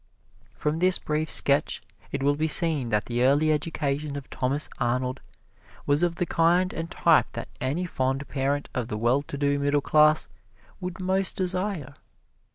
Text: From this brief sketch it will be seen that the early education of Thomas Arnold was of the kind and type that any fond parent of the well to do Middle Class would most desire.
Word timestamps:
From 0.55 0.79
this 0.79 0.97
brief 0.97 1.29
sketch 1.29 1.79
it 2.11 2.23
will 2.23 2.33
be 2.33 2.47
seen 2.47 2.89
that 2.89 3.05
the 3.05 3.21
early 3.21 3.51
education 3.51 4.15
of 4.15 4.31
Thomas 4.31 4.67
Arnold 4.79 5.19
was 5.85 6.01
of 6.01 6.15
the 6.15 6.25
kind 6.25 6.73
and 6.73 6.89
type 6.89 7.27
that 7.33 7.49
any 7.61 7.85
fond 7.85 8.27
parent 8.27 8.67
of 8.73 8.87
the 8.87 8.97
well 8.97 9.21
to 9.21 9.37
do 9.37 9.59
Middle 9.59 9.79
Class 9.79 10.27
would 10.79 10.99
most 10.99 11.35
desire. 11.35 11.93